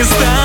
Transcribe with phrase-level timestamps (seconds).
[0.00, 0.39] не станет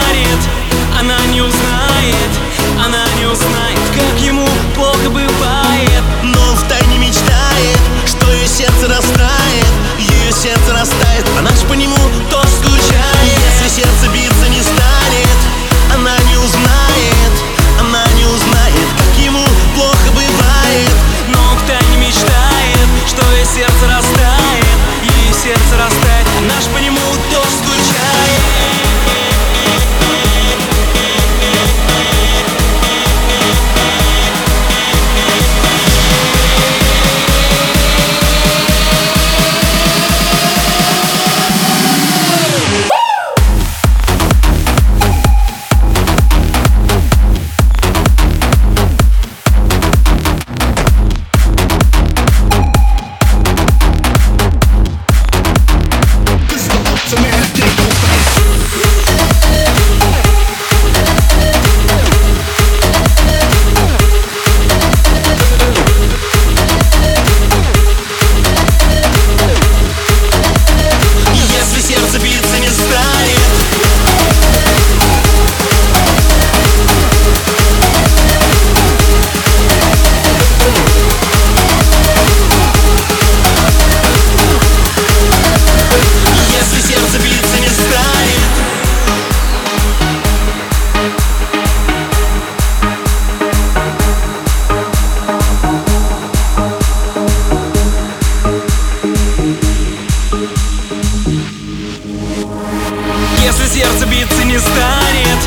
[103.76, 105.42] сердце биться не станет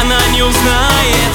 [0.00, 1.32] Она не узнает,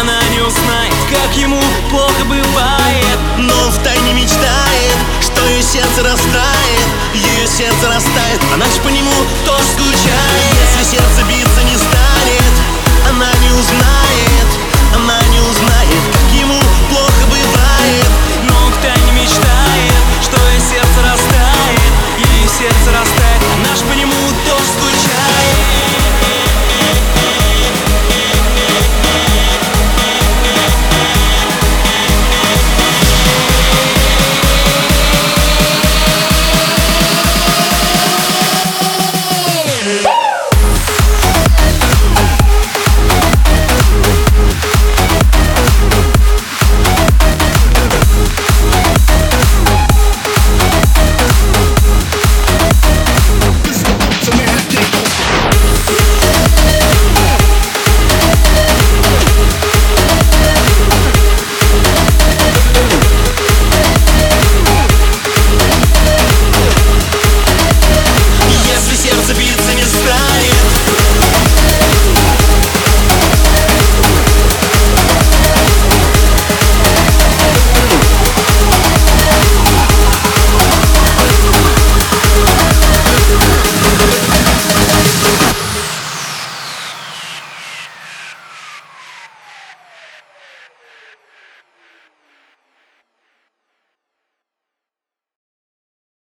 [0.00, 1.60] она не узнает Как ему
[1.90, 3.18] плохо бывает.
[3.38, 9.10] Но он втайне мечтает, что ее сердце растает Ее сердце растает, она ночь по нему
[9.44, 9.99] тоже скучает